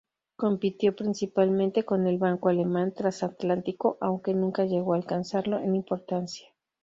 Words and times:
Compitió 0.35 0.95
principalmente 0.95 1.85
con 1.85 2.07
el 2.07 2.17
Banco 2.17 2.49
Alemán 2.49 2.91
Transatlántico, 2.91 3.99
aunque 4.01 4.33
nunca 4.33 4.65
llegó 4.65 4.95
a 4.95 4.97
alcanzarlo 4.97 5.59
en 5.59 5.75
importancia. 5.75 6.47